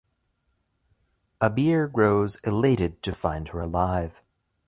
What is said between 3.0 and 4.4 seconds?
to find her alive.